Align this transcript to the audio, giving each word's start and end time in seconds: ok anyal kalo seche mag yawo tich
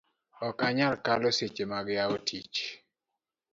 ok 0.47 0.57
anyal 0.67 0.95
kalo 1.05 1.27
seche 1.37 1.63
mag 1.71 1.87
yawo 1.97 2.17
tich 2.27 2.57